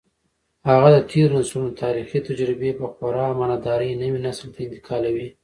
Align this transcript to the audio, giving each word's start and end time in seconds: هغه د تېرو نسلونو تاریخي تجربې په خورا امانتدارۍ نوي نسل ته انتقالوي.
هغه 0.69 0.89
د 0.95 0.97
تېرو 1.11 1.33
نسلونو 1.39 1.77
تاریخي 1.83 2.19
تجربې 2.29 2.71
په 2.79 2.85
خورا 2.93 3.23
امانتدارۍ 3.33 3.89
نوي 4.01 4.19
نسل 4.27 4.47
ته 4.55 4.59
انتقالوي. 4.65 5.27